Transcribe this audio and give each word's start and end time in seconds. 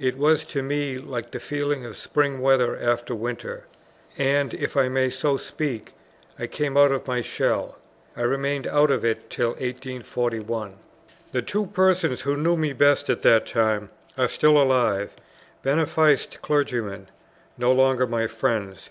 It 0.00 0.16
was 0.16 0.46
to 0.46 0.62
me 0.62 0.96
like 0.96 1.32
the 1.32 1.38
feeling 1.38 1.84
of 1.84 1.98
spring 1.98 2.40
weather 2.40 2.74
after 2.78 3.14
winter; 3.14 3.66
and, 4.16 4.54
if 4.54 4.74
I 4.74 4.88
may 4.88 5.10
so 5.10 5.36
speak, 5.36 5.92
I 6.38 6.46
came 6.46 6.78
out 6.78 6.92
of 6.92 7.06
my 7.06 7.20
shell; 7.20 7.76
I 8.16 8.22
remained 8.22 8.66
out 8.66 8.90
of 8.90 9.04
it 9.04 9.28
till 9.28 9.48
1841. 9.50 10.76
The 11.32 11.42
two 11.42 11.66
persons 11.66 12.22
who 12.22 12.38
knew 12.38 12.56
me 12.56 12.72
best 12.72 13.10
at 13.10 13.20
that 13.20 13.44
time 13.46 13.90
are 14.16 14.28
still 14.28 14.56
alive, 14.56 15.10
beneficed 15.62 16.40
clergymen, 16.40 17.10
no 17.58 17.70
longer 17.70 18.06
my 18.06 18.26
friends. 18.28 18.88